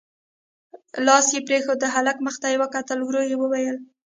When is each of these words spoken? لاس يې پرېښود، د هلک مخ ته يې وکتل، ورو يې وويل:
لاس 1.05 1.27
يې 1.35 1.41
پرېښود، 1.47 1.77
د 1.81 1.85
هلک 1.95 2.17
مخ 2.25 2.35
ته 2.41 2.47
يې 2.51 2.57
وکتل، 2.63 2.99
ورو 3.03 3.21
يې 3.31 3.35
وويل: 3.39 3.77